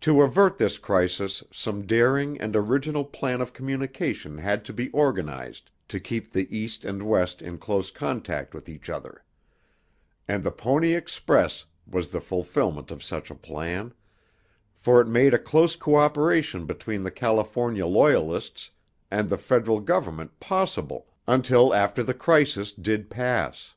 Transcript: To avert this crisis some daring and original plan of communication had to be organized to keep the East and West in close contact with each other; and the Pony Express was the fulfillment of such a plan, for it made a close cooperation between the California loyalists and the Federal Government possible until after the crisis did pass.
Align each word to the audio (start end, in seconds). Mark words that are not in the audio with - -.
To 0.00 0.20
avert 0.22 0.58
this 0.58 0.78
crisis 0.78 1.44
some 1.52 1.86
daring 1.86 2.40
and 2.40 2.56
original 2.56 3.04
plan 3.04 3.40
of 3.40 3.52
communication 3.52 4.38
had 4.38 4.64
to 4.64 4.72
be 4.72 4.88
organized 4.90 5.70
to 5.86 6.00
keep 6.00 6.32
the 6.32 6.48
East 6.50 6.84
and 6.84 7.04
West 7.04 7.40
in 7.40 7.58
close 7.58 7.92
contact 7.92 8.52
with 8.52 8.68
each 8.68 8.90
other; 8.90 9.22
and 10.26 10.42
the 10.42 10.50
Pony 10.50 10.94
Express 10.94 11.66
was 11.88 12.08
the 12.08 12.20
fulfillment 12.20 12.90
of 12.90 13.04
such 13.04 13.30
a 13.30 13.34
plan, 13.36 13.94
for 14.74 15.00
it 15.00 15.06
made 15.06 15.32
a 15.34 15.38
close 15.38 15.76
cooperation 15.76 16.66
between 16.66 17.02
the 17.02 17.12
California 17.12 17.86
loyalists 17.86 18.72
and 19.08 19.28
the 19.30 19.38
Federal 19.38 19.78
Government 19.78 20.40
possible 20.40 21.06
until 21.28 21.72
after 21.72 22.02
the 22.02 22.12
crisis 22.12 22.72
did 22.72 23.08
pass. 23.08 23.74